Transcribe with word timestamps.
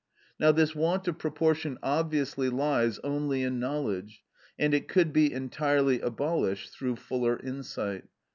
Now 0.39 0.51
this 0.51 0.73
want 0.73 1.07
of 1.07 1.19
proportion 1.19 1.77
obviously 1.83 2.49
lies 2.49 2.97
only 3.03 3.43
in 3.43 3.59
knowledge, 3.59 4.23
and 4.57 4.73
it 4.73 4.87
could 4.87 5.13
be 5.13 5.31
entirely 5.31 6.01
abolished 6.01 6.71
through 6.73 6.95
fuller 6.95 7.39
insight. 7.39 8.05